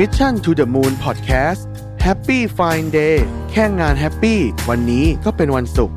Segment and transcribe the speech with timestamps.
[0.00, 1.62] Mission to the Moon Podcast
[2.06, 3.16] Happy Fine Day
[3.50, 5.96] แค่งานแฮปปี้วันนี้ก็เป็นวันศุกร์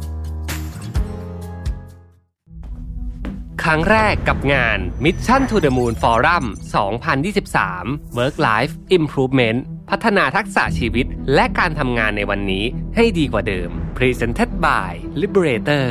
[3.63, 6.45] ครั้งแรกกับงาน Mission to the Moon Forum
[7.35, 9.59] 2023 Work Life Improvement
[9.89, 12.63] พัฒนาทักษะชีวิตและการทำงานในวันนี้
[12.95, 13.69] ให้ดีกว่าเดิม
[14.03, 14.91] Presented by
[15.21, 15.87] Liberator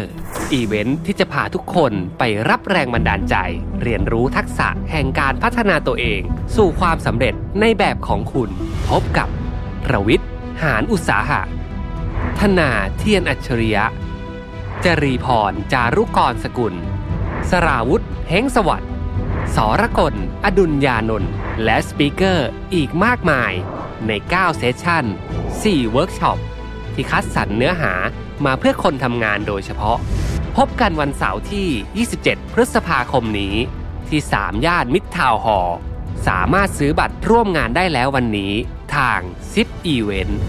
[0.52, 3.36] event ที่จะพาทุกคนไปรับแรงบันดาลใจ
[3.82, 6.21] เรียนรู้ทักษะแห่งการพัฒนาตัวเอง
[6.57, 8.50] สู่ความสำเร็จในแบบของคุณ
[8.89, 9.29] พบกับ
[9.90, 10.29] ระวิทย์
[10.62, 11.40] หานอุตสาหะ
[12.40, 13.84] ธนาเธียรอัจฉริยะ
[14.84, 16.75] จรีพร จารุกรสกุล
[17.50, 18.90] สราวุธเฮ้งสวัสดิ์
[19.54, 20.14] สรกล
[20.45, 21.32] อดุลยานนท์
[21.64, 23.53] และ speaker อีกมากมาย
[24.06, 25.04] ใน 9 session
[25.48, 26.39] 4 เวิร์กช็อป
[26.98, 27.93] ที่คัดสรรเนื้อหา
[28.46, 29.98] มาเพื่อคนทำงานโดยเฉพาะ
[30.56, 33.55] พบกันวันเสาร์ที่ 27 พฤษภาคมนี้
[34.08, 35.58] ที่สามย่านมิตรทาวน์ฮอลล์
[36.28, 38.53] สามารถซื้อบัตรร่วมงานได้แล้ววันนี้
[38.97, 39.20] ทาง
[39.53, 40.41] Zipevent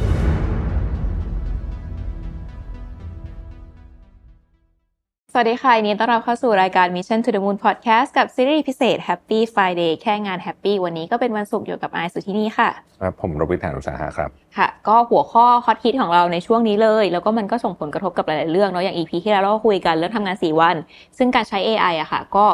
[5.33, 12.69] สวัสดีค่ะยินดีต้อนรับเข้าสู่รายการ Mission to the Moon Podcast กับซีรีส์พิเศษ Happy Friday แค่งาน Happy วันนี้ก็เป็นวันศุกร์อยู่กับไอซ์สุที่นี่ค่ะ
[13.01, 20.75] ครับผมรวิศ หาญอุตสาหะครับ ค่ะ ก็หัวข้อฮอตฮิตของเราในช่วงนี้เลย แล้วก็มันก็ส่งผลกระทบกับหลายๆเรื่องเนาะอย่าง EP ที่แล้วเราก็คุยกันเรื่องทำงาน 4 วัน
[21.17, 22.45] ซึ่งการใช้ AI อะค่ะ ก็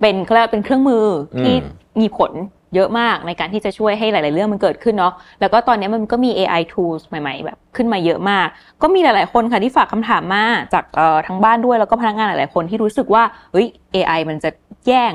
[0.00, 1.04] เป็นเขาเรียกว่าเป็นเครื่องมือ
[1.40, 2.32] ที่อืมมีผล
[2.74, 8.46] เยอะมากในการที่จะช่วยให้หลาย ๆ เรื่องมันเกิดขึ้นเนาะแล้วก็ตอนนี้มันก็มี AI tools ใหม่ ๆ แบบขึ้นมาเยอะมาก
[8.82, 10.84] ก็มีหลาย ๆ คนค่ะที่ฝากคำถามมาจาก
[11.26, 13.22] ทั้งบ้านด้วยแล้วก็พนักงานหลาย ๆ คนที่รู้สึกว่า
[13.52, 14.50] เฮ้ย AI มันจะ
[14.86, 15.12] แย่ง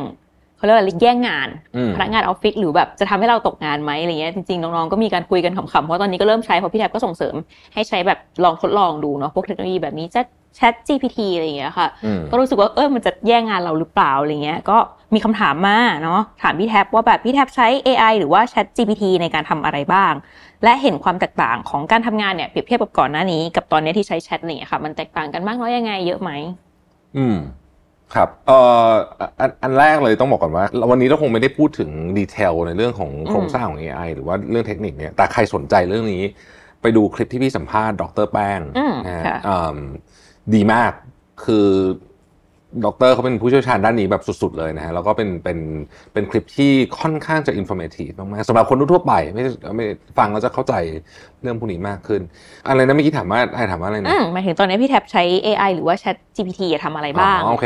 [0.62, 7.36] เขาเรียกว่าอะไรแย่งงานอืมพนักงานออฟฟิศหรือแบบจะทำให้เราตกงานไหมอะไรเงี้ยจริงๆ น้องๆ ก็มีการคุยกันขำๆ เพราะตอนนี้ก็เริ่มใช้เพราะพี่แทบก็ส่งเสริม
[7.74, 10.22] ให้ใช้แบบลองทดลองดูเนาะพวกเทคโนโลยีแบบนี้จะ
[10.60, 14.78] Chat GPT อะไรอย่างเงี้ยค่ะอืมก็รู้สึกว่าเออมันจะแย่งงานเราหรือเปล่าอะไรเงี้ยก็
[15.14, 20.14] มีคำถามมาเนาะถามพี่แท็บว่าแบบพี่แท็บใช้ AI หรือว่า Chat GPT ในการทำอะไรบ้าง
[20.64, 26.32] และเห็นความแตกต่างของการทำงานเนี่ยเปรียบเทียบกับก่อนหน้านี้กับตอนนี้ที่ใช้แชทอะไรเงี้ยค่ะ มันแตกต่างกันมากน้อยยังไงเยอะไหม
[27.18, 27.38] อืม
[28.16, 28.92] ครับเอ่อ
[29.40, 36.24] อันอันแรกเลยต้องบอกก่อนว่า วันนี้เราคงไม่ได้พูดถึงดีเทลในเรื่องของโครงสร้างของ AI หรือว่าเรื่องเทคนิคเนี่ยแต่ใครสนใจเรื่องนี้
[36.82, 39.78] ไปดูคลิปที่พี่สัมภาษณ์ดรแป้งอืมนะฮะค่ะอืม
[40.54, 40.92] ดีมาก
[41.46, 41.68] คือ
[42.86, 45.60] ดรเขาเป็นผู้เชี่ยวชาญด้านนี้แบบสุด ๆ เลยนะฮะแล้วก็เป็นเป็น
[46.14, 49.44] เป็นคลิปที่ค่อนข้างจะ informative มากๆสำหรับคนทั่วๆไปไม่
[49.76, 49.86] ไม่
[50.18, 50.74] ฟังแล้วจะเข้าใจ
[51.42, 52.22] เรื่องพวกนี้มากขึ้น
[52.68, 57.66] อะไรนะเมื่อกี้ถามว่าใครถามว่าอะไรนะอืมหมายถึงตอนนี้พี่แท็ปใช้ AI หรือว่า Chat GPT อะทำอะไรบ้างอ๋อโอเค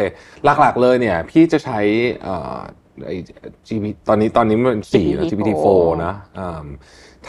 [0.59, 1.79] หลักๆเลยเนี่ย พี่จะใช้
[2.23, 2.57] เอ่อ
[3.05, 3.15] ไอ้
[3.67, 5.67] GPT ตอนนี้ตอนนี้มันสี่นะ GPT-4 GPT-4
[6.05, 6.65] นะอืม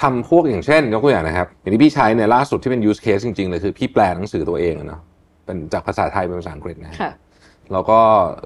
[0.00, 5.00] ทำพวกอย่างเช่นยกตัวอย่างนะครับอย่างที่พี่ใช้เนี่ยล่าสุดที่เป็น use case จริงๆเลยคือพี่แปลหนังสือตัวเองอะเนาะ
[5.44, 7.12] เป็นจากภาษาไทยเป็นภาษาอังกฤษนะฮะค่ะ
[7.72, 7.98] แล้วก็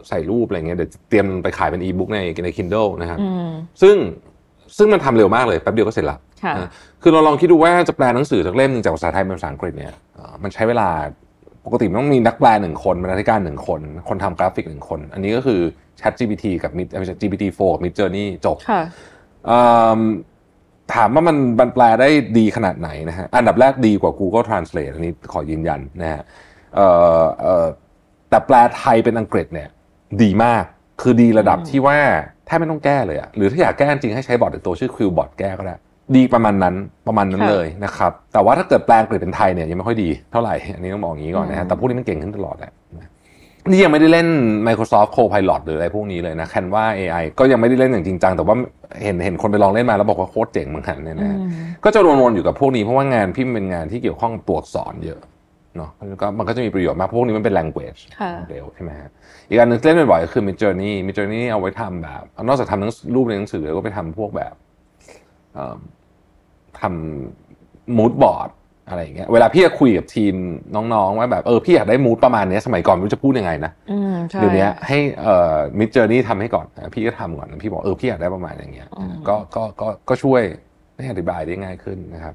[0.09, 3.51] ใส่รูปอะไรเงี้ยเดี๋ยวเตรียมไปขายเป็นอีบุ๊กในใน Kindle นะครับอืม
[3.83, 3.97] ซึ่ง
[4.79, 6.71] ซึ่งมันทำเร็วมากเลยแป๊บเดียวก็เสร็จละค่ะนะ
[7.03, 10.89] คือเราลองคิดดูว่าจะแปลหนังสือจากเล่มหนึ่งจากภาษาไทยเป็นภาษาอังกฤษเนี่ยเอ่อมันใช้เวลา
[11.67, 15.61] ปกติมันต้องมีนักแปลหนึ่งคนบรรณาธิการหนึ่งคน คนทำกราฟิกหนึ่งคน อันนี้ก็คือ
[16.01, 18.83] Chat GPT กับ Mid เอ่อไม่ใช่ GPT-4 กับ Mid Journey จบค่ะ
[19.47, 19.61] เอิ่
[19.99, 20.01] ม
[20.95, 22.09] ถามว่ามันมันแปลได้
[22.39, 26.23] ดีขนาดไหนนะฮะอันดับแรกดีกว่า Google Translate อันนี้ขอยืนยันนะฮะ
[26.75, 26.87] เอ่
[27.21, 27.67] อเอ่อ
[28.31, 29.69] แต่แปลไทยเป็นอังกฤษเนี่ย
[30.23, 30.65] ดีมาก
[31.01, 31.99] คือดีระดับอืมที่ว่า
[32.47, 35.75] แทบไม่ต้องแก้เลยอะหรือถ้าอยากแก้จริงให้ใช้บอทตัวชื่อ Quillbot แก้ก็ได้
[36.17, 36.75] ดีประมาณนั้น
[37.09, 43.09] ประมาณนั้นเลยนะครับแต่ว่าถ้าเกิดแปลอังกฤษเป็นไทยเนี่ยยังไม่ค่อยดีเท่าไหร่อันนี้ต้องบอกอย่างนี้ก่อนนะฮะแต่พวกนี้มันเก่งขึ้นตลอดแหละนะ
[43.69, 44.29] นี่ยังไม่ได้เล่น
[44.67, 48.57] Microsoft Copilot หรืออะไรพวกนี้เลยนะ Canva AI ก็ยังไม่ได้เล่นอย่างจริงจังแต่ว่า
[49.05, 51.51] เห็นเห็นคนไปลองเล่นมาแล้วบอกว่าโคตรเจ๋งเหมือนกันเนี่ยนะฮะอืม
[51.85, 55.21] ก็จะวนๆอยู่กับพวกนี้เพราะว่างานพี่มันเป็นงานที่เกี่ยวข้องกับตัวอักษรเยอะ
[55.77, 59.11] เนาะมันก็มันก็จะมีประโยชน์มากเพราะพวกนี้มันเป็น language ค่ะเร็วใช่ไหมฮะ
[59.49, 64.55] อีกอันหนึงที่เล่นบ่อยๆก็คือ Mid Journey Mid Journey เอาไว้ทำแบบ นอกจากทำหนังสือรูปในหนังสือแล้วก็ไปทำพวกแบบ
[65.55, 65.79] เอิ่ม
[66.81, 68.51] ทำ mood board
[68.89, 70.35] อะไรอย่างเงี้ยเวลาพี่จะคุยกับทีม
[70.95, 80.43] น้องๆว่าแบบเออพี่อยากได้ mood ประมาณเนี้ยสมัยก่อนไม่รู้จะพูดยังไงนะอืมใช่เดี๋ยวนี้ให้เอ่อมิดเจอร์นี่ทำให้ก่อนนะพี่ก็ทำก่อนพี่บอกเออพี่อยากได้ประมาณอย่างเงี้ยอืมก็ก็ก็ก็ช่วย
[81.03, 82.35] ให้อธิบายได้ง่ายขึ้นนะครับ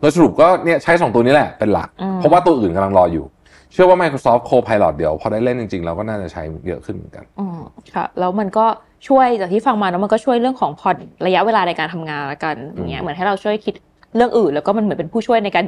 [0.00, 3.24] โดยสรุปก็เนี่ยใช้ 2 ตัวนี้แหละเป็นหลัก เพราะว่าตัวอื่นกำลังรออยู่
[3.72, 7.60] เชื่อว่า Microsoft Copilot เดี๋ยวพอได้เล่นจริงๆ เราก็น่าจะใช้เยอะขึ้นเหมือนกันอืม
[7.94, 8.66] ค่ะ แล้วมันก็
[9.08, 10.90] ช่วยจากที่ฟังมาแล้วมันก็ช่วยเรื่องของพอ
[11.26, 13.74] ระยะเวลาในการทำงานละกันอย่างเงี้ยเหมือนให้เราช่วยคิด
[14.16, 15.64] เรื่องอื่น แล้วก็มันเหมือนเป็นผู้ช่วยในการ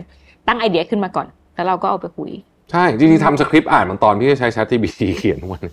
[0.49, 2.31] ตั้งไอเดียขึ้นมาก่อน แล้วเราก็เอาไปคุย
[2.73, 5.65] ใช่จริงๆทำสคริปต์อ่านบางตอนพี่ก็ใช้ ChatGPT เขียนทุกวัน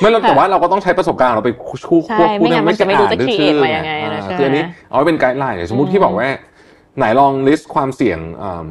[0.00, 1.50] ไม่แล้วค่ะแต่ว่าเราก็ต้องใช้ประสบการณ์เราไป
[1.86, 6.28] คู่ใช่ควบคู่ไม่งั้นมันจะไม่รู้จะอ่านด้วย create ชื่อมายังไงนะอ่าใช่คืออันนี้เอาไว้เป็น guideline สมมติอืมพี่บอกว่า
[6.98, 8.68] ไหนลอง list ความเสี่ยงอืม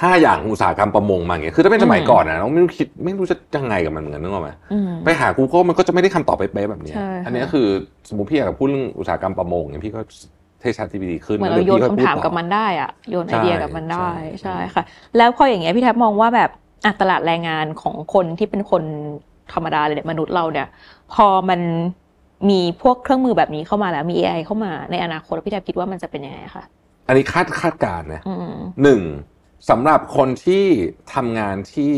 [0.00, 7.66] ห้าอย่างของอุตสาหกรรมประมงมาอย่างเงี้ย คือถ้าเป็นสมัยก่อนนะเราไม่รู้คิดไม่รู้จะยังไงกับมันเหมือนกันนึกออกไหมอืมไปหา Google มันก็จะไม่ได้คำตอบเป๊ะๆแบบเนี้ยใช่ค่ะอันเนี้ยคือ
[8.08, 10.00] สมมติพี่อยากจะพูดเรื่องอุตสาหกรรมประมงเนี่ยพี่ก็
[10.62, 14.82] ให้ ChatGPT ขึ้นเหมือนเราโยนดี๋วคำพี่ถามพูดต่อกับมันได้อะโยนไอเดียกับมันได้ใช่ใช่ค่ะ
[15.16, 16.50] แล้วพออย่างเงี้ยพี่แท็บมองว่าแบบ
[16.84, 18.82] อะตลาดแรงงานของคนที่เป็นคน
[19.54, 20.66] ธรรมดาเลยเนี่ยมนุษย์เราเนี่ย
[21.12, 21.60] พอมัน
[22.50, 26.64] มีพวกเครื่องมือแบบนี้เข้ามาแล้วมี AI เข้ามาในอนาคตพี่แท็บคิดว่ามันจะเป็นยังไงคะ
[27.08, 29.00] อันนี้คาดคาดการณ์นะอืมหนึ่ง
[29.70, 30.64] สำหรับคนที่
[31.14, 31.92] ทำงานที่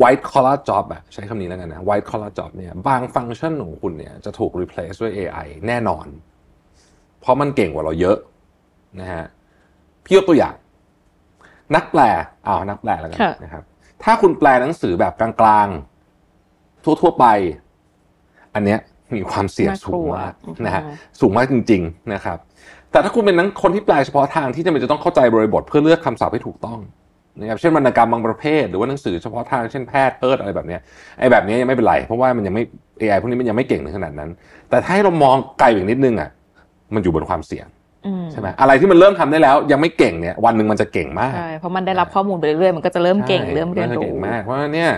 [0.00, 6.06] white collar job อะใช้คำนี้แล้วกันนะ white collar job เนี่ยบางฟังก์ชันของคุณเนี่ยจะถูก replace ด้วย AI แน่นอน
[7.20, 8.18] เพราะมันเก่งกว่าเราเยอะ
[9.00, 9.24] นะฮะ
[10.04, 10.54] พี่ยกตัวอย่าง
[11.74, 12.00] นักแปล
[12.46, 13.62] อ้าวนักแปลแล้วกันค่ะนะครับ
[14.02, 15.32] ถ้าคุณแปลหนังสือแบบกลา
[15.64, 15.97] งๆ
[16.84, 17.26] ทั่วๆไป
[18.54, 18.78] อันเนี้ย
[19.14, 20.32] มีความเสี่ยงสูงมาก
[20.64, 20.82] นะฮะ
[21.20, 22.38] สูงมากจริง ๆนะครับ
[22.92, 26.80] แต่ถ้าคุณเป็นนักคนที่แปลเฉพาะทางที่จำเป็นจะต้องเข้าใจบริบทเพื่อเลือกคำศัพท์ให้ถูกต้อง
[27.40, 30.80] นะครับเช่นวรรณกรรมบางประเภท หรือว่าหนังสือเฉพาะทางเช่นแพทย์เพิร์ดอะไรแบบเนี้ย
[31.18, 32.64] ไอ้แบบนี้ยังไม่เป็นไร เพราะว่ามันยังไม่
[33.00, 34.30] AI พวกนี้มันยังไม่เก่งถึงขนาดนั้น
[34.70, 36.30] แต่ถ้าให้เรามองไกลอีกนิดนึงอะ
[36.94, 37.66] มันอยู่บนความเสี่ยง
[38.06, 44.92] อืมใช่ไหมอะไรที่มันเริ่มทำได้แล้ว ยังไม่เก่งเนี่ย วันหนึ่งมันจะเก่งมากใช่เพราะมันได้รับข้อมูลไปเรื่อยๆมันก็จะเริ่มเก่งใช่เริ่มเรียนาจะรู้เก่งมากเพราะฉะนั้นเนี่ย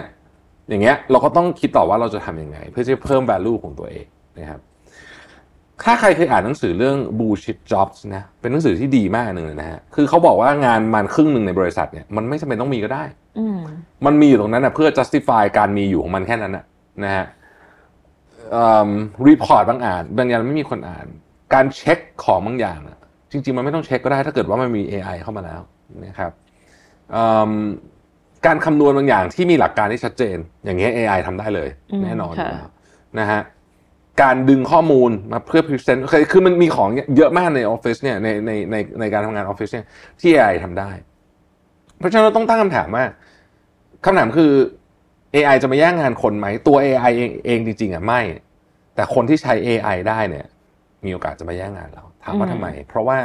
[0.70, 4.06] อย่างเงี้ยเราก็ต้องคิดต่อว่าเราจะทำยังไง เพื่อจะเพิ่ม value ของตัวเอง
[4.38, 4.60] นะครับ
[5.82, 13.04] ถ้าใครเคยอ่านหนังสือเรื่อง bullshit jobs นะเป็นหนังสือที่ดีมากหนึ่งเลยนะฮะคือเขาบอกว่างานมันครึ่งหนึ่งในบริษัทเนี่ยมันไม่จำเป็นต้องมีก็ได้
[13.38, 13.58] อืม
[14.06, 16.64] มันมีอยู่ตรงนั้นนะเพื่อ justify การมีอยู่ของมันแค่นั้นนะ
[17.04, 17.24] นะฮะ
[19.28, 21.06] report บางอ่านบางอย่างไม่มีคนอ่าน
[21.54, 22.98] การเช็คของบางอย่างอะ
[23.30, 25.60] จริง ๆ มันไม่ต้องเช็คก็ได้ ถ้าเกิดว่ามันมี AI เข้ามาแล้ว
[26.06, 26.32] นะครับ
[27.14, 27.52] อืม
[28.46, 32.70] การคำนวณบางอย่างที่มีหลักการที่ชัดเจน อย่างเงี้ย AI ทำได้เลยอืมแน่นอนอยู่ค่ะแล้ว
[33.18, 33.40] นะฮะ
[34.22, 39.86] การดึงข้อมูลมาเพื่อ present คือคือมันมีของเยอะมากในออฟฟิศเนี่ยในในในในการทำงานออฟฟิศเนี่ย
[40.20, 40.90] ที่ AI ทำได้
[41.98, 43.04] เพราะฉะนั้นเราต้องตั้งคำถามว่า
[44.04, 44.52] คำถามคือ
[45.34, 48.20] AI จะมาแย่งงานคนไหม ตัว AI เองเองจริงๆอะไม่
[48.94, 50.46] แต่คนที่ใช้ AI ได้เนี่ย
[51.04, 53.18] มีโอกาสจะมาแย่งงานเราถามว่าอืมทำไม เพราะว่า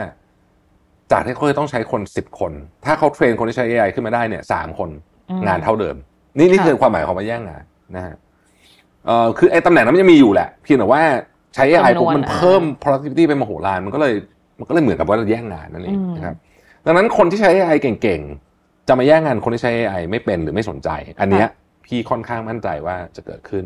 [1.11, 2.51] จากที่เขาจะต้องใช้คนสิบคน
[2.85, 4.89] ถ้าเขาเทรนคนที่ใช้ AI ขึ้นมาได้เนี่ยสามคน
[5.29, 5.95] อืมงานเท่าเดิม
[6.37, 7.63] นี่นี่ค่ะคือความหมายของมาแย่งงาน
[7.95, 8.15] นะฮะ
[9.05, 11.01] เอ่อคือไอ้ตำแหน่งนั้นมันยังมีอยู่แหละ เพียงแต่ว่า
[11.55, 14.13] ใช้ AI ปุ๊บมันเพิ่ม productivity ไปมโหฬารมันก็เลย
[14.59, 16.35] มันก็เลยเหมือนกับว่าเราแย่งงานนั่นเองนะครับ
[16.85, 20.89] ดังนั้นคนที่ใช้ AI เก่งๆ จะมาแย่งงานคนที่ใช้ AI ไม่เป็นหรือไม่สนใจ
[21.21, 21.47] อันเนี้ย
[21.85, 23.63] พี่ค่อนข้างมั่นใจว่าจะเกิดขึ้น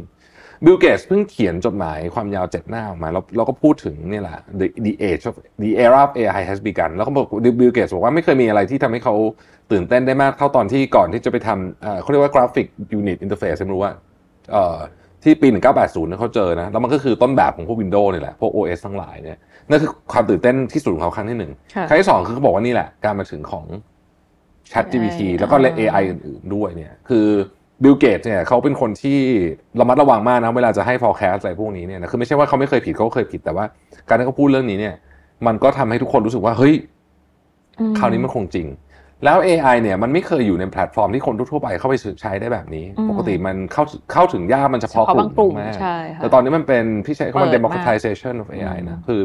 [0.65, 7.27] บิลเกตส์เพิ่งเขียนจดหมายความยาวเจ็ดหน้าออกมาแล้วเราก็พูดถึงเนี่ยแหละ the the age of the era of AI has begun แล้วก็บอก
[7.59, 9.15] บิลเกตส์บอกว่าไม่เคยมีอะไรที่ทำให้เขา
[9.71, 12.67] ตื่นเต้นได้มากเท่าตอนที่ก่อนที่จะไปทำเอ่อเขาเรียกว่า graphic
[12.99, 13.93] unit interface ไม่รู้ว่า
[14.51, 14.77] เอ่อ
[15.23, 19.37] ที่ปี 1980เนี่ยเขาเจอนะ แล้วมันก็คือต้นแบบของพวก Windows นี่แหละ พวก OS ทั้งหลายเนี่ย
[19.69, 23.65] นั่นคือความตื่นเต้นที่สุดของเขาครั้งที่หนึ่งค่ะครั้งที่สองคือเขาบอกว่านี่แหละ การมาถึงของ
[24.71, 27.27] Chat GPT AI แล้วก็ AI อื่นๆด้วยเนี่ยคือ
[27.83, 29.17] บิลเกตส์เนี่ยเขาเป็นคนที่
[29.79, 33.65] ระมัดระวังมากนะเวลาจะให้ forecast อะไรพวกนี้เนี่ยนะคือไม่ใช่ว่าเขาไม่เคยผิดเขาก็เคยผิดแต่ว่า
[34.07, 34.95] การที่เขาพูดเรื่องนี้เนี่ย
[35.47, 36.73] มันก็ทำให้ทุกคนรู้สึกว่าเฮ้ย
[37.79, 38.67] อืมคราวนี้มันคงจริง
[39.23, 43.83] แล้ว AI เนี่ยมันไม่เคยอยู่ในแพลตฟอร์มที่คนทั่วๆไปเข้าไปใช้ได้แบบนี้อืมปกติมันเข้า
[44.13, 49.21] เข้าถึงยากมันเฉพาะเฉพาะบางกลุ่มมากใช่ค่ะแต่ตอนนี้มันเป็นพี่ใช้คำว่าเปิดมาก democratization of AI นะอืมคือ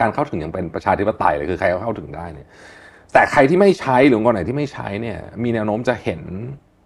[0.00, 2.48] การเข้าถึงอย่างเป็นประชาธิปไตยเลยคือใครก็เข้าถึงได้เนี่ย
[3.12, 6.20] แต่ใครที่ไม่ใช้หรือองค์กรไหนที่ไม่ใช้เนี่ย มีแนวโน้มจะเห็น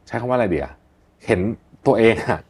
[0.07, 0.69] ใช้คำว่าอะไรเดีย
[1.27, 1.41] เห็น
[1.87, 2.41] ตัวเองอะ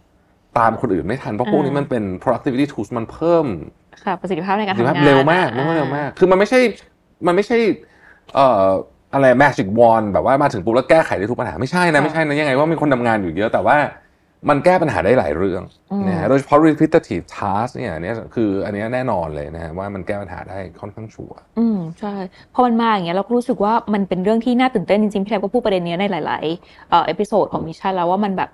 [0.58, 3.46] ตามคนอื่นไม่ทัน เพราะพวกนี้มันเป็น productivity tools มันเพิ่ม
[4.04, 6.60] ค่ะประสิทธิภาพในการถือทำว่างานเร็วมากมันก็เร็วมาก คือมันไม่ใช่
[7.26, 7.58] มันไม่ใช่
[8.34, 8.68] เอ่อ
[9.14, 13.76] อะไร magic wand แบบว่ามาถึงปุ๊บแล้วแก้ไขได้ทุกปัญหาไม่ใช่นะไม่ใช่นะยังไงว่ามีคนทำงานอยู่เยอะแต่ว่า
[14.48, 15.62] มันแก้ปัญหาได้หลายเรื่อง
[16.08, 22.14] นะฮะโดยเฉพาะ repetitive task เนี่ยอันเนี้ยคืออันเนี้ยแน่นอนเลยนะฮะว่ามันแก้ปัญหาได้ค่อนข้างชัวร์อืมใช่
[22.54, 28.50] พอมันมาอย่างเงี้ยเราก็รู้สึกว่ามันเป็นเรื่องที่น่าตื่นเต้นจริงๆพี่แท็ปก็พูดประเด็นเนี้ยในหลายๆเอ่อ episode ของ Mission แล้วว่ามันแบบ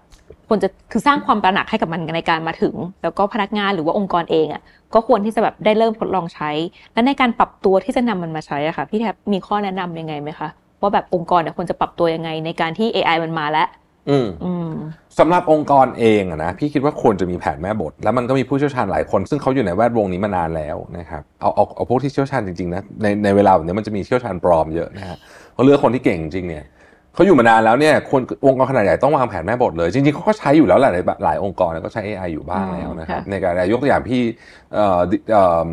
[0.48, 4.62] ควรจะคือสร้างความตระหนักให้กับมันในการมาถึง แล้วก็พนักงานหรือว่าองค์กรเองอะ
[4.94, 6.50] ก็ควรที่จะแบบได้เริ่มทดลองใช้
[6.92, 10.48] และในการปรับตัวที่จะนำมันมาใช้อะค่ะพี่แท็ปมีข้อแนะนำยังไงไหมคะ
[10.80, 14.26] ว่าแบบองค์กรเนี่ยควรจะปรับตัวยังไงในการที่ AI มันมาแล้วอืม อืม
[15.18, 25.16] สำหรับองค์กรเองอะนะพี่คิดว่าควรจะมีแผนแม่บท แล้วมันก็มีผู้เชี่ยวชาญหลายคน ซึ่งเขาอยู่ในแวดวงนี้มานานแล้วนะครับเอาเอาเอาพวกที่เชี่ยวชาญจริงๆนะในในเวลาแบบนี้มันจะมีเชี่ยวชาญปลอมเยอะนะฮะ
[25.54, 26.64] เขาเลือกคนที่เก่งจริงเนี่ย
[27.14, 34.20] เขาอยู่มานานแล้วเนี่ยคนองค์กรขนาดใหญ่ต้องวางแผนแม่บทเลย จริงๆเขาก็ใช้อยู่แล้วแหละในหลายองค์กรก็ใช้ AI อยู่บ้างแล้วนะครับค่ะในการยกตัวอย่างพี่
[34.74, 35.00] เอ่อ
[35.32, 35.66] เอ่อ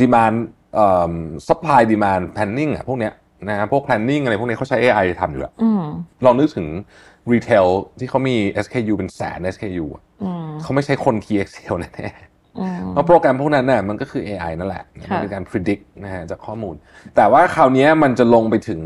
[0.00, 0.36] demand
[0.74, 1.12] เอ่อ
[1.48, 3.12] supply demand planning อะพวกเนี้ย
[3.48, 5.82] นะฮะพวก planning อะไรพวกนี้เขาใช้ AI ทำอยู่แล้วอืม
[6.24, 6.66] ลองนึกถึง
[7.32, 7.66] retail
[7.98, 12.08] ที่เขามี SKU เป็นแสน SKU อะอืมเขาไม่ใช้คน key Excel แน่
[12.58, 16.74] อืมๆเพราะโปรแกรมพวกนั้นน่ะมันก็คือ AI นั่นแหละค่ะมันเป็นการ predict นะฮะจากข้อมูล
[17.16, 18.80] แต่ว่าคราวนี้มันจะลงไปถึง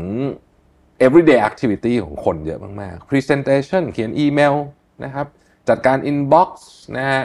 [1.05, 4.55] everyday activity ของคนเยอะมากๆ presentation เขียนอีเมล
[5.03, 5.27] นะครับ
[5.69, 6.49] จัดการ inbox
[6.97, 7.23] นะฮะ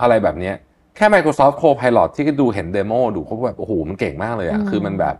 [0.00, 0.56] อะไรแบบเนี้ย
[1.00, 5.16] ค่ Microsoft Copilot ที่ดูเห็น demo ดูเขาแบบ โอ้โห มันเก่งมากเลยอะอืมคือมันแบบ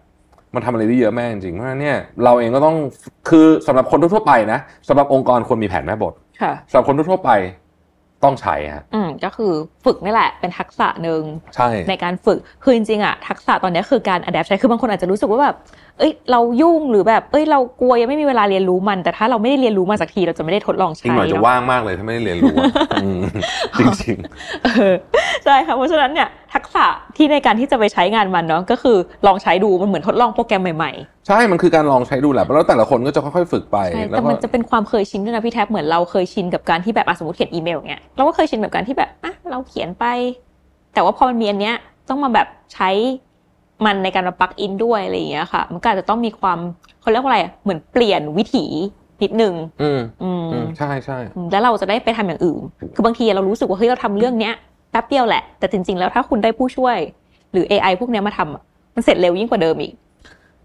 [0.54, 2.76] มันทำอะไรได้เยอะมากจริงๆเพราะฉะนั้นเนี่ยเราเองก็ต้อง
[3.28, 7.32] คือสำหรับคนทั่วๆไปนะสำหรับองค์กรควรมีแผนแม่บทค่ะสำหรับคนทั่วๆไป
[8.24, 9.52] ต้องใช้ฮะอืมก็คือ
[9.84, 11.22] ฝึกนี่แหละเป็นทักษะหนึ่ง
[11.54, 15.56] ใช่ในการฝึกคือจริงๆอะทักษะตอนนี้คือการ adapt ใช้คือบางคนอาจจะรู้สึกว่าแบบ
[15.98, 22.66] เอ้ยเรายุ่งหรือแบบเอ้ยเรากลัวยังไม่มีเวลาเรียนรู้มัน แต่ถ้าเราไม่ได้เรียนรู้มาสักทีเราจะไม่ได้ทดลองอีใช้กหน่อยจะเนาะว่างมากเลยถ้าไม่ได้เรียนรู้อะ
[23.02, 23.20] อืม
[23.78, 24.16] จริง
[24.64, 24.94] เออ
[25.44, 40.04] ใช่ค่ะเพราะฉะนั้นเนี่ยทักษะที่ในการที่จะไปใช้งานมันเนาะก็คือลองใช้ดูมันเหมือนทดลองโปรแกรมใหม่ๆ ใช่ มันคือการลองใช้ดูแหละแล้วแต่ละคนก็จะค่อยๆฝึกไปๆใช่แล้แต่วก็มันจะเป็นความเคยชินด้วยนะพี่แท็บเหมือนเราเคยชินกับการที่แบบอะสมมติเขียนอีเมลเงี้ยเราก็เคยชินกับการที่แบบอะเราเขียนไป
[40.94, 41.76] แต่ว่าพอมันมีอันเนี้ย
[42.08, 42.90] ต้องมาแบบใช้
[43.86, 46.58] มันในการมาปลักอินด้วยอะไรอย่างเงี้ยค่ะ มันก็อาจจะต้องมีความ
[47.00, 48.64] เขาเรียกว่าอะไรอะเหมือนเปลี่ยนวิถี
[49.22, 51.18] นิดนึง อืม อืมอืมใช่ใช่
[51.52, 52.60] แล้วเราจะได้ไปทำอย่างอื่น
[52.94, 54.54] คือบางทีเรารู้สึกว่าเฮ้ยเราทำเรื่องเนี้ย
[54.90, 56.98] แป๊บเดียวแหละ แต่จริง ๆ แล้วถ้าคุณได้ผู้ช่วย
[57.52, 58.62] หรือ AI พวกเนี้ยมาทำอะ
[58.94, 59.94] มันเสร็จเร็วยิ่งกว่าเดิมอีก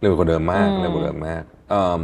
[0.02, 2.04] เร็วกว่าเดิมมากอืมเร็วกว่าเดิมมากเอ่ม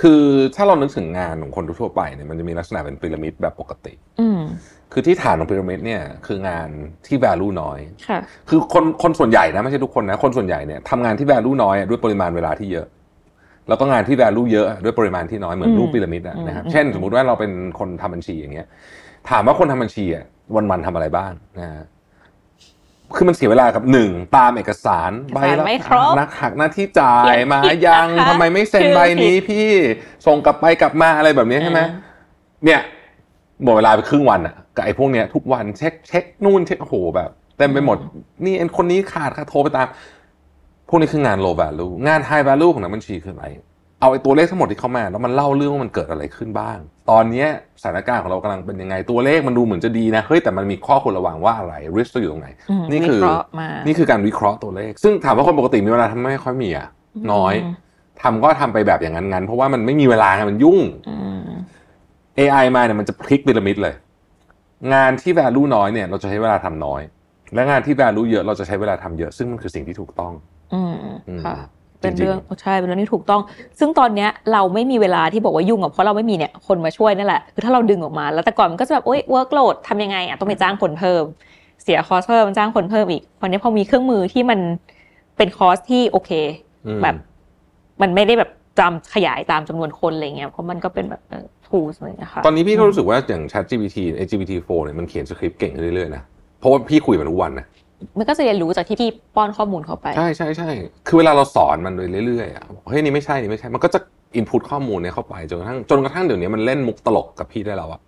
[0.00, 0.22] คือ
[0.56, 4.40] ถ้าเรานึกถึงงานของคนทั่วๆไปเนี่ยมันจะมีลักษณะเป็นพีระมิดแบบปกติอืม
[4.92, 6.68] คือที่ฐานของพีระมิดเนี่ยคืองาน
[7.06, 12.86] ที่ value น้อยค่ะคือคนคนส่วนใหญ่นะไม่ใช่ทุกคนนะคนส่วนใหญ่เนี่ยทำงานที่ value น้อยด้วยปริมาณเวลาที่เยอะ
[13.68, 18.66] แล้วก็งานที่ value เยอะด้วยปริมาณที่น้อยเหมือนอืมรูปพีระมิดอะนะครับอืมเช่น สมมุติว่าเราเป็นคนทำบัญชีอย่างเงี้ย
[19.30, 21.84] ถามว่าคนทำบัญชีอะ วันๆทำอะไรบ้างนะฮะ
[23.16, 29.68] คือมันเสียเวลากับหนึ่งตามเอกสารใบเอกสารไม่ครบนักหักหน้าที่จ่าเขียยนมาผิดยังนะคะทำไมไม่เซ็นชื่อใบนี้ผิดพี่
[30.26, 32.80] ส่งกลับไปกลับมาอะไรแบบนี้ใช่ไหมอ่าเนี่ย
[33.62, 37.96] หมดเวลาไปครึ่งวันอะกับไอ้พวกเนี้ยทุกวันเช็คเช็คนู่นเช็คโอ้โหแบบเต็มไปหมด
[38.44, 39.86] นี่ไอ้คนนี้ขาดค่ะโทรไปตาม
[40.88, 43.46] พวกนี้คืองาน low value งาน high value ของนักบัญชีคืออะไร
[44.04, 46.78] เอาไอ้ตัวเลขทั้งหมดที่เขามา แล้วมันเล่าเรื่องว่ามันเกิดอะไรขึ้นบ้าง
[47.10, 47.48] ตอนเนี้ย
[47.82, 56.86] สถานการณ์ของเรากำลังเป็นยังไงตัวเลขมันดูเหมือนจะดีนะเฮ้ยแต่มันมีข้อควรระวังว่าอะไร risk อยู่ตรงไหนอืมนี่คือวิเคราะห์มานี่คือการวิเคราะห์ตัวเลข ซึ่งถามว่าคนปกติมีเวลาทำไม่ค่อยมีอะ
[57.32, 57.74] น้อยอืม
[58.22, 61.42] ทำก็ทำไปแบบอย่างนั้นงั้นเพราะว่ามันไม่มีเวลาไงมันยุ่งอืม
[62.38, 63.94] AI มาเนี่ยมันจะพลิกพีระมิดเลย
[64.94, 67.00] งานที่ value น้อยเนี่ย เราจะใช้เวลาทำน้อย
[67.54, 70.32] และงานที่ value เยอะเราจะใช้เวลาทำเยอะ ซึ่งมันคือสิ่งที่ถูกต้อง
[70.74, 70.94] อืม
[71.28, 73.40] อืมค่ะจริ เป็งๆนเรื่องใช่เป็นเรื่องที่ถูกต้อง
[73.78, 81.24] ซึ่งตอนเนี้ยเราไม่มีเวลาที่บอกว่ายุ่งอะเพราะเราไม่มีเนี่ยคนมาช่วยนั่นแหละคือถ้าเราดึงออกมา แล้วแต่ก่อนมันก็จะแบบโอ๊ย workload ทำยังไงอะต้องไปจ้างคนเพิ่ม
[81.82, 84.60] เสียคอสเพิ่มจ้างคนเพิ่มอีกตอนนี้พอมีเครื่องมือที่มัน
[85.36, 86.30] เป็นคอสที่โอเค
[86.86, 87.16] อืมแบบ
[88.02, 96.22] มันไม่ได้แบบจำขยายตามจำนวนคนอะไรเงี้ยเพราะมันก็เป็นแบบเออ tools อะไรอย่างเงี้ยค่ะตอนนี้พี่ก็รู้สึกว่าอย่าง Chat GPT ไอ้ GPT-4 เนี่ยมันเขียนสคริปต์เก่งขึ้นเรื่อยๆนะ
[96.58, 97.66] เพราะว่าพี่คุยมันทุกวันนะ
[98.18, 100.70] มันก็จะเรียนรู้จากที่พี่ป้อนข้อมูลเข้าไป ใช่ใช่ใช่
[101.06, 101.94] คือเวลาเราสอนมัน
[102.26, 103.98] เรื่อยๆอะเฮ้ยนี่ไม่ใช่นี่ไม่ใช่ มันก็จะ
[104.36, 108.00] อินพุตข้อมูลเนี่ยเข้าไปจนกระทั่งจนกระทั่งเดี๋ยวนี้มันเล่นมุกตลกกับพี่ได้แล้วอะ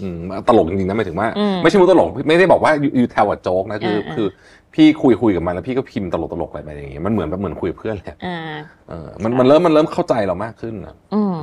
[0.00, 4.26] อืมตลกจริงๆนะหมายถึงว่าอืมไม่ใช่มุกตลกไม่ได้บอกว่าอยู่แถวโจ๊กนะคืออ่าๆคือ
[4.74, 8.38] พี่คุยคุยกับมันแล้วพี่ก็พิมพ์ตลกๆอะไรไปอย่างเงี้ยมันเหมือนแบบเหมือนคุยกับเพื่อนเลยอะอ่า
[8.88, 11.36] เออมันมันเริ่มมันเริ่มเข้าใจเรามากขึ้นอะอืม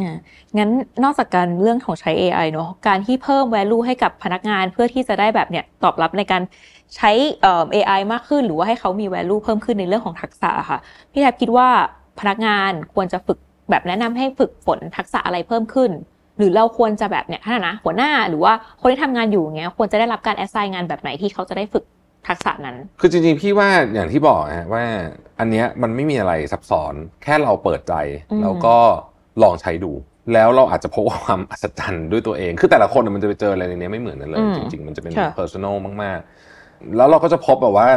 [0.00, 0.16] อ่า
[0.58, 0.70] งั้น
[1.04, 6.42] นอกจากการเรื่องของใช้ AI เนอะการที่เพิ่ม value ให้กับพนักงานเพื่อที่จะได้แบบเนี่ยตอบรับในการ
[6.96, 7.10] ใช้
[7.42, 10.78] เอ่อ AI มากขึ้น หรือว่าให้เขามี value เพิ่มขึ้นในเรื่องของทักษะอะค่ะ
[11.12, 11.68] พี่แทบคิดว่า
[12.20, 13.38] พนักงานควรจะฝึก
[13.70, 15.90] แบบแนะนำให้ฝึกฝนทักษะอะไรเพิ่มขึ้น
[16.38, 21.84] หรือเราควรจะแบบเนี่ยถ้านะหัวหน้าหรือว่าคนที่ทำงานอยู่อย่างเงี้ยควรจะได้รับการ assign งานแบบไหนที่เขาจะได้ฝึก
[22.28, 24.84] ทักษะนั้น คือจริงๆ พี่ว่าอย่างที่บอกฮะว่า
[25.40, 27.94] อันเนี้ยมันไม่มีอะไรซับซ้อนแค่เราเปิดใจ
[28.30, 28.76] อืมแล้วก็
[29.42, 29.92] ลองใช้ดู
[30.32, 36.47] แล้วเราอาจจะพบความอัศจรรย์ด้วยตัวเอง คือแต่ละคนน่ะมันจะไปเจออะไรในเนี้ยไม่เหมือนกันเลย จริง ๆ มันจะเป็นค่ะ personal มากๆ
[36.96, 37.88] แล้วเราก็จะพบแบบว่า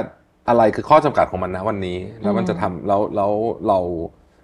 [0.50, 3.32] อะไรคือข้อจำกัดของมันนะวันนี้ แล้วมันจะทำแล้วแล้ว
[3.68, 3.80] เรา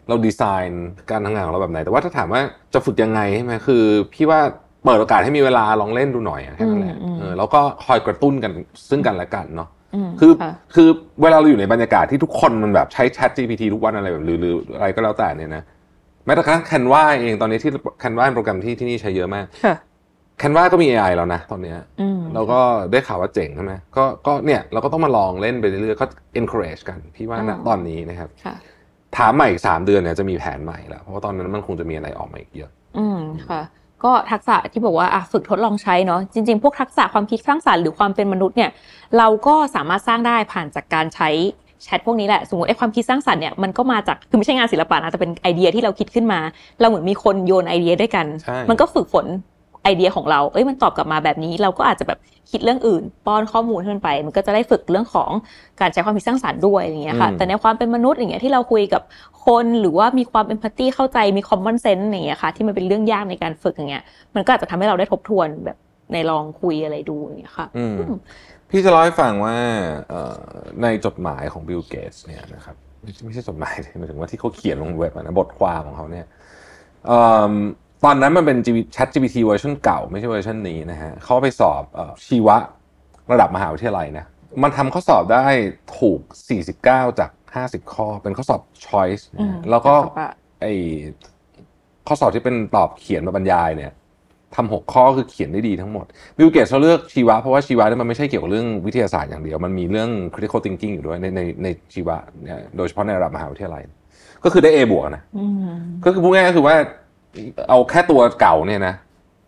[0.09, 2.41] เราดีไซน์การทำงานของเราแบบไหน แต่ว่าถ้าถามว่า
[2.73, 4.39] จะฝึกยังไงใช่ไหมคือ พี่ว่า
[4.83, 8.51] เปิดโอกาสให้มีเวลาลองเล่นดูหน่อยอะแค่นั้นแหละอืมอืมเออแล้วก็คอยกระตุ้นกัน
[8.89, 9.69] ซึ่งกันและกันเนาะ
[10.07, 10.89] มคือค่ะคือ
[11.21, 15.63] เวลาเราอยู่ในบรรยากาศที่ทุกคนมันแบบใช้ Chat GPT ทุกวันอะไรแบบหรือหรืออะไรก็แล้วแต่เนี่ยนะ
[16.25, 17.71] แม้แต่กระทั่ง Canva เองตอนนี้ที่
[18.03, 19.45] Canva เป็นโปรแกรมที่ที่นี่ใช้เยอะมาก
[20.41, 22.59] ค่ะ Canva ก็มี AI แล้วนะตอนเนี้ยอืมเราก็
[22.91, 26.07] ได้ข่าวว่าเจ๋งใช่ไหมก็ก็เนี่ยเราก็ต้องมาลองเล่นไปเรื่อยๆก็
[26.39, 28.55] encourage กันพี่ว่าณตอนนี้นะครับค่ะ
[29.17, 33.61] ถามใหม่อีกสามเดือนเนี่ยจะมีแผนใหม่แล้ว เพราะว่าตอนนั้นมันคงจะมีอะไรออกมาอีกเยอะ อืมค่ะ
[34.03, 38.71] ก็ทักษะที่บอกว่าอะฝึกทดลองใช้เนาะจริง ๆ พวกทักษะความคิดสร้างสรรค์หรือความเป็นมนุษย์เนี่ย
[39.17, 41.29] เราก็สามารถสร้างได้ผ่านจากการใช้
[41.83, 46.39] แชทพวกนี้แหละสมมติไอ้ความคิดสร้างสรรค์เนี่ยมันก็มาจากคือไม่ใช่งานศิลปะนะแต่เป็นไอเดียที่เราคิดขึ้นมา
[46.79, 49.25] เราเหมือนมีคนโยนไอเดียด้วยกันใช่มันก็ฝึกฝน
[49.87, 52.19] ไอเดียของเราเอ้ยมันตอบกลับมาแบบนี้ เราก็อาจจะแบบ
[52.51, 55.31] คิดเรื่องอื่น ป้อนข้อมูลให้มันไป มันก็จะได้ฝึกเรื่องของ
[55.79, 59.01] การใช้ความคิดสร้างสรรค์ด้วยอย่างเงี้ยค่ะอืมแต่ในความเป็นมนุษย์อย่างเงี้ยที่เราคุยกับ
[59.45, 64.03] คนหรือว่ามีความ empathy เข้าใจมี common sense อย่างเงี้ยค่ะ ที่มันเป็นเรื่องยากในการฝึกอย่างเงี้ย
[64.35, 65.77] มันก็อาจจะทำให้เราได้ทบทวนแบบ
[66.13, 68.19] ในลองคุยอะไรดูอย่างเงี้ยค่ะอืมอืม
[68.69, 69.55] พี่จะเล่าให้ฟังว่า
[70.09, 70.43] เอ่อ
[70.81, 76.25] ในจดหมายของบิลเกตส์เนี่ยนะครับไม่ใช่ไม่ใช่จดหมายหมายถึงว่าที่เขาเขียนลงเว็บอะนะบทความของเขาเนี่ย
[77.07, 77.53] เอิ่ม
[78.03, 78.57] ตอนนั้นมันเป็น
[78.95, 82.57] Chat GPT เวอร์ชันเก่า ไม่ใช่เวอร์ชันนี้นะฮะเขาไปสอบเออชีวะ
[83.31, 84.25] ระดับมหาวิทยาลัยนะ
[84.63, 85.45] มันทำข้อสอบได้
[85.97, 86.19] ถูก
[86.69, 90.25] 49 จาก 50 ข้อ เป็นข้อสอบ choice นะอืมฮะแล้วก็แล้วก็
[90.61, 90.65] ไอ
[92.07, 93.91] ข้อสอบที่เป็นตอบเขียนมาบรรยายเนี่ย
[94.55, 96.05] ทำหกข้อคือเขียนได้ดีทั้งหมด
[96.37, 103.81] บิลเกตเขาเลือกชีวะ เพราะว่าชีวะเนี่ยมันไม่ใช่เกี่ยวกับเรื่องวิทยาศาสตร์อย่างเดียว มันมีเรื่อง critical thinking อยู่ด้วยในในในชีวะเนี่ยโดยเฉพาะในระดับมหาวิทยาลัย
[104.43, 106.75] ก็คือได้ A บวกนะอืมก็คือพูดง่ายๆก็คือว่า
[107.69, 108.95] เอาแค่ตัวเก่าเนี่ยนะ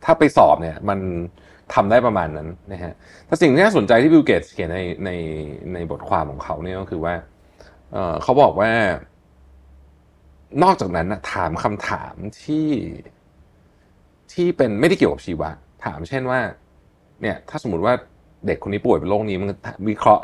[0.06, 1.00] ถ้าไปสอบเนี่ยมัน
[1.74, 2.94] ทำได้ประมาณนั้นนะฮะ
[3.26, 5.12] แต่สิ่งที่น่าสนใจที่บิลเกตเขียนในใน
[5.74, 7.14] ในบทความของเขาเนี่ยก็คือว่า
[7.92, 8.72] เเขาบอกว่า
[10.64, 12.70] นอกจากนั้นนะถามคำถามที่
[14.34, 15.50] ที่เป็นไม่ได้เกี่ยวกับชีวะ
[15.86, 16.40] ถามเช่นว่า
[17.22, 17.94] เนี่ย ถ้าสมมติว่า
[18.48, 19.50] เด็กคนนี้ป่วยเป็นโรคนี้มัน
[19.90, 20.24] วิเคราะห์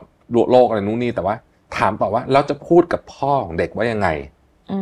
[0.51, 1.35] โรคอะไรนู้นนี่แต่ว่า
[1.77, 4.07] ถามต่อว่าเราจะพูดกับพ่อของเด็กว่ายังไง
[4.71, 4.79] อื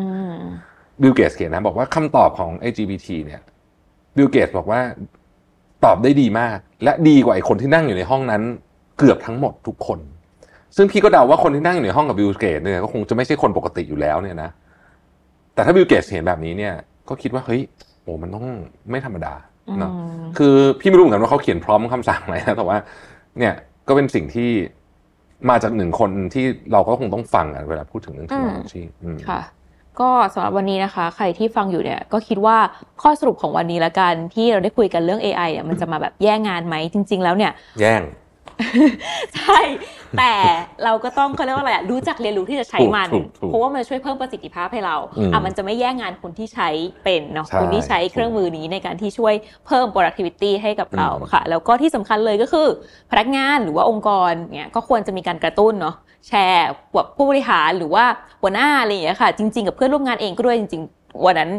[1.02, 3.42] บิลเกตเขียนนะบอกว่าคำตอบของ LGBT เนี่ย
[4.18, 4.82] บิลเกตบอกว่า
[5.86, 8.42] ตอบได้ดีมาก และดีกว่าไอ้คนที่นั่งอยู่ในห้องนั้น
[8.98, 10.00] เกือบทั้งหมดทุกคน
[10.76, 14.50] ซึ่งพี่ก็เดาว่าคนที่นั่งอยู่ในห้องกับบิลเกตเนี่ยก็คงจะไม่ใช่คนปกติอยู่แล้วเนี่ยนะ
[15.54, 16.74] แต่ถ้าบิลเกตเห็นแบบนี้เนี่ย
[17.10, 17.62] ก็คิดว่าเฮ้ย
[18.04, 18.46] โอ้มันต้อง
[18.90, 19.34] ไม่ธรรมดา
[19.80, 22.78] เนาะอืมคือพี่ไม่รู้เหมือนกันว่าเขาเขียนพร้อมคำสั่งอะไรนะแต่ว่า
[23.40, 23.54] เนี่ย
[23.88, 24.50] ก็เป็นสิ่งที่
[25.50, 29.42] มาจากหนึ่งคนที่เราก็คงต้องฟังกันเวลาพูดถึงเรื่องเทคโนโลยีอืมค่ะ
[30.00, 32.58] ก็สำหรับวันนี้นะคะ ใครที่ฟังอยู่เนี่ยก็คิดว่า
[33.02, 38.04] ข้อสรุปของวันนี้ละกันที่เราได้คุยกันเรื่อง AI เนี่ยมันจะมาแบบแย่งงานไหมจริง ๆ แล้วเนี่ย แย่ง
[39.36, 39.60] ใช่
[40.18, 40.34] แต่
[40.84, 46.70] เราก็ต้องเขาเรียกว่าอะไรอะรู้จักเรียนรู้ที่จะใช้มัน ถูกถูกถูกเพราะว่ามันช่วยเพิ่มประสิทธิภาพให้เราอืมอะมันจะไม่แย่งงานคนที่ใช้
[47.04, 49.34] เป็นเนาะใช่คนที่ใช้เครื่องมือนี้ในการที่ช่วย
[49.68, 52.68] เพิ่ม productivity ให้กับเราอืม ค่ะ แล้วก็ที่สำคัญเลยก็คือ
[53.12, 55.96] พนักงานหรือว่าองค์กรเนี่ยก็ควรจะมีการกระตุ้นเนาะ
[56.28, 58.06] แชร์กับผู้บริหารหรือว่า
[58.42, 61.52] หัวหน้าอะไรอย่างเงี้ยค่ะ จริง ๆ กับเพื่อนร่วมงานเองก็ด้วยจริง ๆ วันนั้น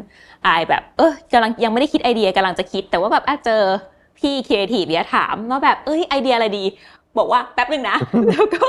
[0.47, 3.63] อายแบบ เออกำลังยังไม่ได้คิดไอเดียกำลังจะคิด แต่ว่าแบบอาเจอ
[4.19, 6.65] พี่ครีเอทีฟเนี่ยถามว่าแบบเอ้ยไอเดียอะไรดี
[7.19, 7.97] บอกว่าแป๊บหนึ่งนะ
[8.29, 8.65] แล้วก็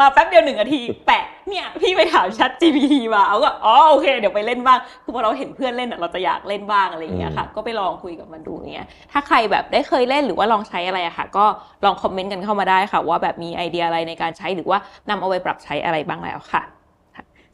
[0.00, 11.44] มาแป๊บเดียวหนึ่งนาที แปะเนี่ยพี่ไปถามชัด GPT มาเอาก็อ๋อโอเค เดี๋ยวไปเล่นบ้างคือพอเราเห็นเพื่อนเล่นอะเราจะอยากเล่นบ้างอะไรอย่างเงี้ยค่ะ ก็ไปลองคุยกับมันดูอย่างเงี้ยถ้าใครแบบได้เคยเล่นหรือว่าลองใช้อะไรอะค่ะ ก็
[11.84, 14.78] ลองคอมเมนต์กันเข้ามาได้ค่ะ ว่าแบบมีไอเดียอะไรในการใช้หรือว่า
[15.10, 16.62] นำเอาไปปรับใช้อะไรบ้างแล้วค่ะ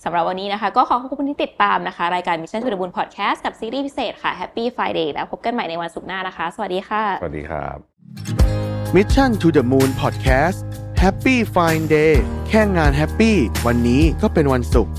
[0.05, 9.37] สำหรับวันนี้นะคะ ก็ขอขอบคุณที่ติดตามนะคะ รายการ Mission to the Moon Podcast กับซีรีส์พิเศษค่ะ Happy Friday แล้วพบกันใหม่ในวันศุกร์หน้านะคะ สวัสดีค่ะ สวัสดีครับ Mission
[9.37, 10.59] to the Moon Podcast
[11.03, 12.15] Happy Fine Day
[12.49, 14.93] แค่งานแฮปปี้วันนี้ก็เป็นวันศุกร์